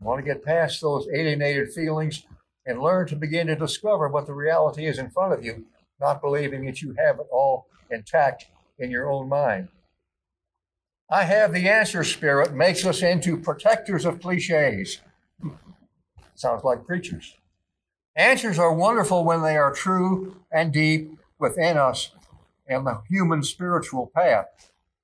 You 0.00 0.06
want 0.06 0.24
to 0.24 0.32
get 0.32 0.44
past 0.44 0.80
those 0.80 1.08
alienated 1.12 1.72
feelings 1.72 2.24
and 2.64 2.80
learn 2.80 3.08
to 3.08 3.16
begin 3.16 3.48
to 3.48 3.56
discover 3.56 4.08
what 4.08 4.26
the 4.26 4.34
reality 4.34 4.86
is 4.86 5.00
in 5.00 5.10
front 5.10 5.32
of 5.32 5.44
you, 5.44 5.66
not 6.00 6.22
believing 6.22 6.64
that 6.66 6.80
you 6.80 6.94
have 6.96 7.18
it 7.18 7.26
all 7.32 7.66
intact 7.90 8.46
in 8.78 8.88
your 8.88 9.10
own 9.10 9.28
mind. 9.28 9.66
I 11.12 11.24
have 11.24 11.52
the 11.52 11.68
answer 11.68 12.04
spirit 12.04 12.54
makes 12.54 12.86
us 12.86 13.02
into 13.02 13.36
protectors 13.36 14.04
of 14.04 14.20
cliches. 14.20 15.00
Sounds 16.36 16.62
like 16.62 16.86
preachers. 16.86 17.34
Answers 18.14 18.60
are 18.60 18.72
wonderful 18.72 19.24
when 19.24 19.42
they 19.42 19.56
are 19.56 19.72
true 19.72 20.36
and 20.52 20.72
deep 20.72 21.18
within 21.40 21.76
us 21.76 22.12
and 22.68 22.86
the 22.86 23.02
human 23.08 23.42
spiritual 23.42 24.12
path. 24.14 24.46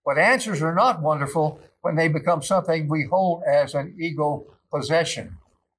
But 0.04 0.16
answers 0.16 0.62
are 0.62 0.74
not 0.74 1.02
wonderful 1.02 1.58
when 1.80 1.96
they 1.96 2.06
become 2.06 2.40
something 2.40 2.88
we 2.88 3.06
hold 3.10 3.42
as 3.42 3.74
an 3.74 3.96
ego 3.98 4.46
possession. 4.72 5.38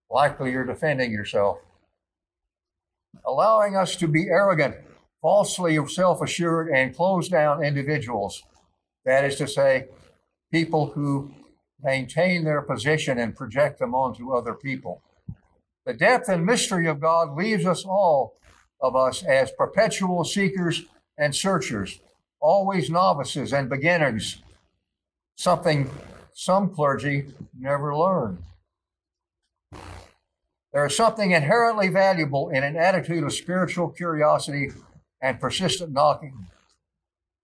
Likely 0.09 0.51
you're 0.51 0.65
defending 0.65 1.11
yourself. 1.11 1.59
Allowing 3.25 3.77
us 3.77 3.95
to 3.95 4.07
be 4.09 4.27
arrogant, 4.27 4.75
falsely 5.21 5.79
self 5.87 6.21
assured, 6.21 6.69
and 6.69 6.95
closed 6.95 7.31
down 7.31 7.63
individuals. 7.63 8.43
That 9.05 9.23
is 9.23 9.35
to 9.37 9.47
say, 9.47 9.87
people 10.51 10.87
who 10.87 11.31
maintain 11.81 12.43
their 12.43 12.61
position 12.61 13.19
and 13.19 13.35
project 13.35 13.79
them 13.79 13.93
onto 13.93 14.33
other 14.33 14.53
people. 14.53 15.01
The 15.85 15.93
depth 15.93 16.29
and 16.29 16.45
mystery 16.45 16.87
of 16.87 16.99
God 16.99 17.35
leaves 17.35 17.65
us 17.65 17.85
all 17.85 18.33
of 18.81 18.95
us 18.95 19.23
as 19.23 19.51
perpetual 19.51 20.23
seekers 20.23 20.85
and 21.17 21.35
searchers, 21.35 21.99
always 22.39 22.89
novices 22.89 23.53
and 23.53 23.69
beginners, 23.69 24.41
something 25.35 25.89
some 26.33 26.69
clergy 26.69 27.25
never 27.57 27.95
learn. 27.95 28.43
There 30.73 30.85
is 30.85 30.95
something 30.95 31.31
inherently 31.31 31.87
valuable 31.87 32.49
in 32.49 32.63
an 32.63 32.75
attitude 32.75 33.23
of 33.23 33.33
spiritual 33.33 33.89
curiosity 33.89 34.69
and 35.21 35.39
persistent 35.39 35.93
knocking. 35.93 36.47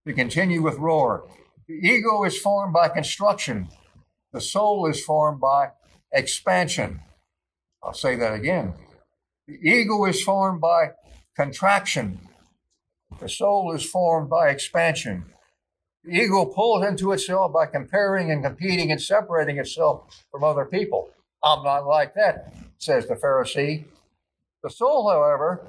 To 0.06 0.14
continue 0.14 0.62
with 0.62 0.78
Rohr, 0.78 1.24
the 1.68 1.76
ego 1.76 2.24
is 2.24 2.38
formed 2.40 2.74
by 2.74 2.90
construction, 2.90 3.70
the 4.32 4.42
soul 4.42 4.88
is 4.88 5.04
formed 5.04 5.40
by 5.40 5.70
expansion. 6.12 7.02
I'll 7.84 7.94
say 7.94 8.16
that 8.16 8.34
again. 8.34 8.74
The 9.48 9.60
ego 9.62 10.06
is 10.06 10.22
formed 10.24 10.62
by 10.62 10.92
contraction, 11.36 12.20
the 13.20 13.30
soul 13.30 13.74
is 13.74 13.86
formed 13.86 14.30
by 14.30 14.50
expansion. 14.50 15.26
The 16.04 16.12
ego 16.18 16.46
pulls 16.46 16.86
into 16.86 17.14
itself 17.14 17.54
by 17.54 17.66
comparing 17.68 18.30
and 18.32 18.44
competing 18.44 18.92
and 18.92 19.02
separating 19.02 19.58
itself 19.58 20.26
from 20.32 20.44
other 20.44 20.66
people. 20.66 21.10
I'm 21.44 21.64
not 21.64 21.88
like 21.88 22.14
that, 22.16 22.54
says 22.78 23.08
the 23.08 23.16
Pharisee. 23.16 23.86
The 24.64 24.70
soul, 24.70 25.10
however, 25.10 25.66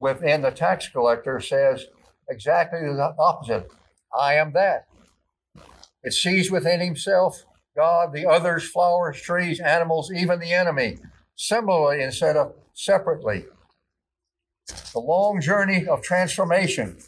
within 0.00 0.42
the 0.42 0.50
tax 0.50 0.88
collector 0.88 1.40
says 1.40 1.86
exactly 2.28 2.80
the 2.80 3.14
opposite. 3.18 3.70
I 4.18 4.34
am 4.34 4.52
that. 4.52 4.86
It 6.04 6.12
sees 6.12 6.50
within 6.50 6.80
himself 6.80 7.44
God, 7.76 8.12
the 8.12 8.26
others, 8.28 8.68
flowers, 8.68 9.20
trees, 9.20 9.58
animals, 9.60 10.12
even 10.12 10.38
the 10.40 10.52
enemy, 10.52 10.98
similarly 11.36 12.02
instead 12.02 12.36
of 12.36 12.54
separately. 12.74 13.46
The 14.92 14.98
long 15.00 15.40
journey 15.40 15.86
of 15.86 16.02
transformation, 16.02 16.98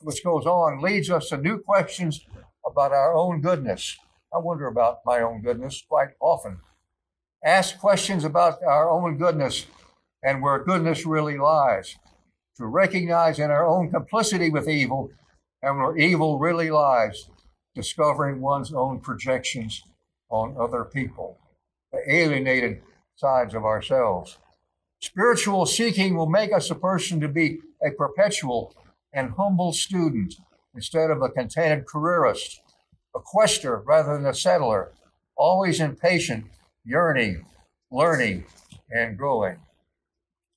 which 0.00 0.24
goes 0.24 0.46
on, 0.46 0.80
leads 0.80 1.10
us 1.10 1.28
to 1.28 1.36
new 1.36 1.58
questions 1.58 2.26
about 2.64 2.92
our 2.92 3.14
own 3.14 3.40
goodness. 3.40 3.98
I 4.34 4.38
wonder 4.38 4.68
about 4.68 5.00
my 5.04 5.20
own 5.20 5.42
goodness 5.42 5.84
quite 5.88 6.10
often. 6.20 6.60
Ask 7.44 7.78
questions 7.78 8.24
about 8.24 8.62
our 8.62 8.88
own 8.88 9.18
goodness 9.18 9.66
and 10.22 10.42
where 10.42 10.64
goodness 10.64 11.04
really 11.06 11.36
lies. 11.38 11.96
To 12.56 12.66
recognize 12.66 13.38
in 13.38 13.50
our 13.50 13.66
own 13.66 13.90
complicity 13.90 14.50
with 14.50 14.68
evil 14.68 15.10
and 15.62 15.78
where 15.78 15.96
evil 15.96 16.38
really 16.38 16.70
lies, 16.70 17.28
discovering 17.74 18.40
one's 18.40 18.72
own 18.72 19.00
projections 19.00 19.82
on 20.28 20.56
other 20.58 20.84
people, 20.84 21.38
the 21.92 22.00
alienated 22.12 22.82
sides 23.16 23.54
of 23.54 23.64
ourselves. 23.64 24.38
Spiritual 25.00 25.66
seeking 25.66 26.16
will 26.16 26.28
make 26.28 26.52
us 26.52 26.70
a 26.70 26.74
person 26.74 27.20
to 27.20 27.28
be 27.28 27.58
a 27.82 27.90
perpetual 27.90 28.74
and 29.12 29.32
humble 29.32 29.72
student 29.72 30.34
instead 30.74 31.10
of 31.10 31.22
a 31.22 31.28
contented 31.28 31.86
careerist, 31.86 32.60
a 33.14 33.20
quester 33.20 33.82
rather 33.86 34.16
than 34.16 34.26
a 34.26 34.34
settler, 34.34 34.92
always 35.36 35.80
impatient, 35.80 36.44
yearning, 36.84 37.44
learning, 37.90 38.44
and 38.90 39.16
growing. 39.16 39.56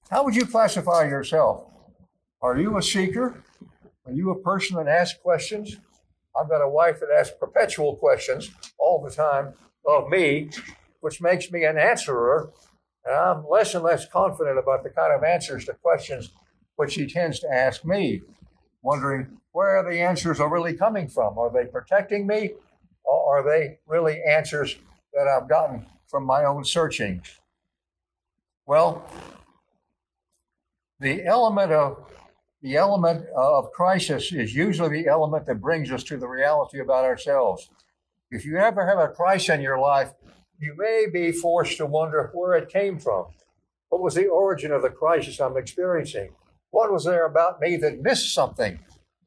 How 0.09 0.23
would 0.23 0.35
you 0.35 0.45
classify 0.45 1.05
yourself? 1.05 1.65
Are 2.41 2.59
you 2.59 2.77
a 2.77 2.81
seeker? 2.81 3.43
Are 4.05 4.11
you 4.11 4.31
a 4.31 4.39
person 4.39 4.75
that 4.77 4.87
asks 4.87 5.17
questions? 5.17 5.77
I've 6.35 6.49
got 6.49 6.61
a 6.61 6.69
wife 6.69 6.99
that 6.99 7.09
asks 7.15 7.35
perpetual 7.39 7.95
questions 7.95 8.51
all 8.77 9.01
the 9.03 9.11
time 9.11 9.53
of 9.87 10.09
me, 10.09 10.49
which 11.01 11.21
makes 11.21 11.51
me 11.51 11.63
an 11.63 11.77
answerer. 11.77 12.51
And 13.05 13.15
I'm 13.15 13.47
less 13.47 13.75
and 13.75 13.83
less 13.83 14.07
confident 14.07 14.57
about 14.57 14.83
the 14.83 14.89
kind 14.89 15.13
of 15.13 15.23
answers 15.23 15.65
to 15.65 15.73
questions 15.73 16.31
which 16.75 16.93
she 16.93 17.05
tends 17.05 17.39
to 17.39 17.53
ask 17.53 17.85
me, 17.85 18.21
wondering 18.81 19.37
where 19.51 19.83
the 19.83 19.99
answers 19.99 20.39
are 20.39 20.49
really 20.49 20.73
coming 20.73 21.07
from. 21.07 21.37
Are 21.37 21.51
they 21.51 21.65
protecting 21.65 22.25
me? 22.25 22.51
Or 23.03 23.37
are 23.37 23.43
they 23.43 23.79
really 23.85 24.21
answers 24.23 24.77
that 25.13 25.27
I've 25.27 25.47
gotten 25.47 25.85
from 26.07 26.25
my 26.25 26.45
own 26.45 26.63
searching? 26.63 27.21
Well, 28.65 29.05
the 30.99 31.25
element 31.25 31.71
of 31.71 32.09
the 32.63 32.77
element 32.77 33.25
of 33.35 33.73
crisis 33.73 34.31
is 34.31 34.55
usually 34.55 35.03
the 35.03 35.09
element 35.09 35.45
that 35.45 35.59
brings 35.59 35.91
us 35.91 36.01
to 36.05 36.15
the 36.15 36.27
reality 36.27 36.79
about 36.79 37.03
ourselves. 37.03 37.69
If 38.31 38.45
you 38.45 38.57
ever 38.57 38.87
have 38.87 38.97
a 38.97 39.09
crisis 39.09 39.49
in 39.49 39.61
your 39.61 39.77
life, 39.77 40.13
you 40.57 40.73
may 40.77 41.07
be 41.11 41.33
forced 41.33 41.75
to 41.77 41.85
wonder 41.85 42.31
where 42.33 42.53
it 42.53 42.69
came 42.69 42.97
from. 42.99 43.25
What 43.89 44.01
was 44.01 44.15
the 44.15 44.27
origin 44.27 44.71
of 44.71 44.81
the 44.81 44.89
crisis 44.89 45.41
I'm 45.41 45.57
experiencing? 45.57 46.31
What 46.71 46.91
was 46.91 47.03
there 47.03 47.25
about 47.25 47.59
me 47.59 47.75
that 47.77 48.01
missed 48.01 48.33
something 48.33 48.79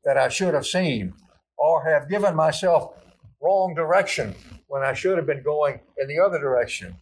that 0.02 0.16
I 0.16 0.30
should 0.30 0.54
have 0.54 0.66
seen 0.66 1.12
or 1.58 1.84
have 1.84 2.08
given 2.08 2.34
myself 2.34 2.94
wrong 3.42 3.74
direction 3.74 4.34
when 4.68 4.82
I 4.82 4.94
should 4.94 5.18
have 5.18 5.26
been 5.26 5.42
going 5.42 5.80
in 5.98 6.08
the 6.08 6.18
other 6.18 6.38
direction? 6.38 6.96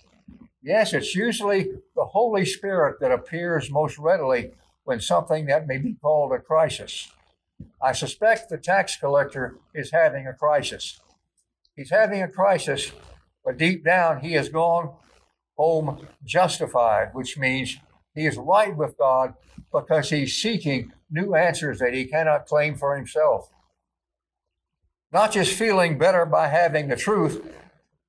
Yes, 0.64 0.94
it's 0.94 1.14
usually 1.14 1.70
the 1.94 2.04
Holy 2.04 2.44
Spirit 2.44 2.98
that 3.00 3.12
appears 3.12 3.70
most 3.70 3.98
readily 3.98 4.50
when 4.84 5.00
something 5.00 5.46
that 5.46 5.66
may 5.66 5.78
be 5.78 5.94
called 5.94 6.32
a 6.32 6.38
crisis. 6.38 7.10
I 7.82 7.92
suspect 7.92 8.48
the 8.48 8.58
tax 8.58 8.96
collector 8.96 9.56
is 9.74 9.90
having 9.90 10.26
a 10.26 10.34
crisis. 10.34 11.00
He's 11.76 11.90
having 11.90 12.22
a 12.22 12.28
crisis, 12.28 12.92
but 13.44 13.58
deep 13.58 13.84
down 13.84 14.20
he 14.20 14.32
has 14.34 14.48
gone 14.48 14.94
home 15.56 16.06
justified, 16.24 17.10
which 17.12 17.38
means 17.38 17.78
he 18.14 18.26
is 18.26 18.36
right 18.36 18.76
with 18.76 18.96
God 18.98 19.34
because 19.72 20.10
he's 20.10 20.36
seeking 20.36 20.92
new 21.10 21.34
answers 21.34 21.78
that 21.78 21.94
he 21.94 22.04
cannot 22.04 22.46
claim 22.46 22.76
for 22.76 22.96
himself. 22.96 23.50
Not 25.12 25.32
just 25.32 25.52
feeling 25.52 25.98
better 25.98 26.26
by 26.26 26.48
having 26.48 26.88
the 26.88 26.96
truth, 26.96 27.44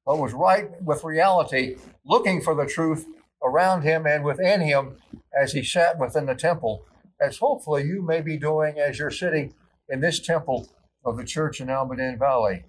but 0.05 0.20
was 0.20 0.34
right 0.34 0.82
with 0.82 1.03
reality, 1.03 1.77
looking 2.03 2.41
for 2.41 2.55
the 2.55 2.65
truth 2.65 3.08
around 3.45 3.83
him 3.83 4.05
and 4.05 4.23
within 4.23 4.61
him 4.61 4.97
as 5.39 5.53
he 5.53 5.63
sat 5.63 5.99
within 5.99 6.25
the 6.25 6.35
temple, 6.35 6.85
as 7.21 7.37
hopefully 7.37 7.83
you 7.83 8.01
may 8.01 8.21
be 8.21 8.37
doing 8.37 8.79
as 8.79 8.99
you're 8.99 9.11
sitting 9.11 9.53
in 9.87 10.01
this 10.01 10.19
temple 10.19 10.67
of 11.05 11.17
the 11.17 11.23
church 11.23 11.61
in 11.61 11.67
Almaden 11.67 12.17
Valley. 12.17 12.63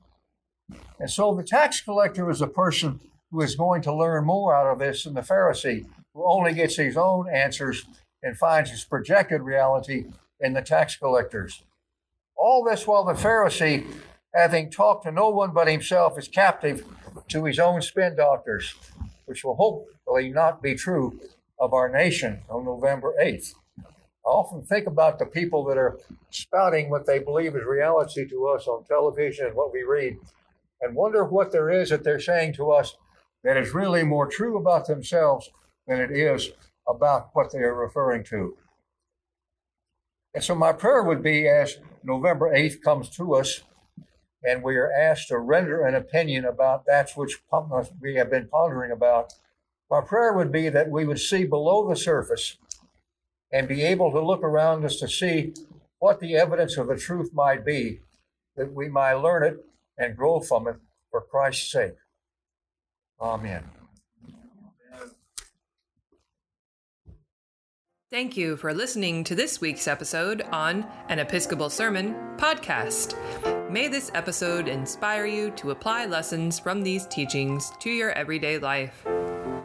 And 1.01 1.11
so 1.11 1.35
the 1.35 1.43
tax 1.43 1.81
collector 1.81 2.31
is 2.31 2.43
a 2.43 2.47
person 2.47 3.01
who 3.31 3.41
is 3.41 3.57
going 3.57 3.83
to 3.83 3.95
learn 3.95 4.27
more 4.27 4.55
out 4.55 4.71
of 4.71 4.79
this 4.79 5.05
than 5.05 5.15
the 5.15 5.21
Pharisee, 5.21 5.87
who 6.15 6.25
only 6.25 6.53
gets 6.53 6.77
his 6.77 6.97
own 6.97 7.29
answers 7.29 7.87
and 8.23 8.37
finds 8.37 8.71
his 8.71 8.85
projected 8.85 9.43
reality 9.43 10.07
in 10.41 10.53
the 10.53 10.63
tax 10.63 10.97
collectors. 10.97 11.63
All 12.37 12.65
this 12.65 12.87
while 12.87 13.05
the 13.05 13.15
Pharisee, 13.15 13.87
having 14.35 14.71
talked 14.71 15.05
to 15.05 15.13
no 15.13 15.31
one 15.31 15.53
but 15.53 15.69
himself, 15.69 16.19
is 16.19 16.29
captive 16.29 16.85
to 17.29 17.45
his 17.45 17.59
own 17.59 17.81
spin 17.81 18.17
doctors, 18.17 18.75
which 19.27 19.45
will 19.45 19.57
hopefully 19.57 20.31
not 20.31 20.63
be 20.63 20.75
true 20.75 21.21
of 21.59 21.73
our 21.73 21.89
nation 21.89 22.41
on 22.49 22.65
November 22.65 23.15
8th. 23.23 23.55
I 24.27 24.29
often 24.29 24.63
think 24.63 24.87
about 24.87 25.19
the 25.19 25.27
people 25.27 25.65
that 25.67 25.79
are 25.79 25.99
spouting 26.31 26.91
what 26.91 27.07
they 27.07 27.21
believe 27.21 27.55
is 27.55 27.65
reality 27.65 28.29
to 28.29 28.49
us 28.49 28.67
on 28.67 28.85
television 28.85 29.47
and 29.47 29.55
what 29.55 29.73
we 29.73 29.83
read, 29.83 30.17
and 30.81 30.97
wonder 30.97 31.25
what 31.25 31.53
there 31.53 31.71
is 31.71 31.91
that 31.91 32.03
they're 32.03 32.19
saying 32.19 32.55
to 32.55 32.73
us 32.73 32.97
that 33.45 33.57
is 33.57 33.73
really 33.73 34.03
more 34.03 34.27
true 34.27 34.59
about 34.59 34.87
themselves 34.87 35.51
than 35.87 36.01
it 36.01 36.11
is 36.11 36.51
about 36.89 37.31
what 37.35 37.53
they 37.53 37.61
are 37.61 37.75
referring 37.75 38.25
to. 38.25 38.57
And 40.35 40.43
so, 40.43 40.55
my 40.55 40.73
prayer 40.73 41.03
would 41.03 41.23
be 41.23 41.49
as 41.49 41.79
November 42.03 42.53
8th 42.55 42.83
comes 42.83 43.09
to 43.11 43.35
us, 43.37 43.63
and 44.45 44.63
we 44.63 44.77
are 44.77 44.93
asked 44.93 45.29
to 45.29 45.39
render 45.39 45.85
an 45.85 45.95
opinion 45.95 46.45
about 46.45 46.87
that 46.87 47.11
which 47.17 47.39
uh, 47.53 47.85
we 48.01 48.15
have 48.15 48.31
been 48.31 48.49
pondering 48.49 48.93
about. 48.93 49.33
My 49.91 50.01
prayer 50.01 50.33
would 50.33 50.53
be 50.53 50.69
that 50.69 50.91
we 50.91 51.07
would 51.07 51.21
see 51.21 51.45
below 51.45 51.89
the 51.89 51.97
surface 51.97 52.57
and 53.53 53.69
be 53.69 53.83
able 53.83 54.11
to 54.13 54.21
look 54.21 54.43
around 54.43 54.85
us 54.85 54.97
to 54.97 55.09
see 55.09 55.55
what 55.99 56.21
the 56.21 56.37
evidence 56.37 56.77
of 56.77 56.89
the 56.89 56.97
truth 56.97 57.31
might 57.33 57.65
be, 57.65 58.01
that 58.57 58.73
we 58.73 58.89
might 58.89 59.15
learn 59.15 59.43
it 59.45 59.65
and 59.99 60.17
grow 60.17 60.41
from 60.41 60.69
it 60.69 60.77
for 61.11 61.23
Christ's 61.23 61.71
sake. 61.71 61.95
Amen. 63.21 63.65
Thank 68.11 68.37
you 68.37 68.57
for 68.57 68.73
listening 68.73 69.25
to 69.25 69.35
this 69.35 69.61
week's 69.61 69.89
episode 69.89 70.43
on 70.53 70.87
An 71.09 71.19
Episcopal 71.19 71.71
Sermon 71.71 72.15
podcast. 72.37 73.56
May 73.69 73.89
this 73.89 74.13
episode 74.15 74.69
inspire 74.69 75.27
you 75.27 75.51
to 75.53 75.73
apply 75.73 76.07
lessons 76.07 76.57
from 76.57 76.83
these 76.83 77.05
teachings 77.09 77.73
to 77.81 77.91
your 77.91 78.13
everyday 78.13 78.59
life. 78.59 79.05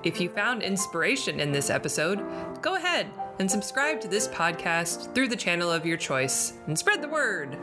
If 0.03 0.19
you 0.19 0.27
found 0.27 0.63
inspiration 0.63 1.39
in 1.39 1.51
this 1.51 1.69
episode, 1.69 2.19
go 2.63 2.75
ahead 2.75 3.11
and 3.37 3.49
subscribe 3.49 4.01
to 4.01 4.07
this 4.07 4.27
podcast 4.27 5.13
through 5.13 5.27
the 5.27 5.35
channel 5.35 5.71
of 5.71 5.85
your 5.85 5.97
choice 5.97 6.53
and 6.65 6.77
spread 6.77 7.03
the 7.03 7.09
word. 7.09 7.55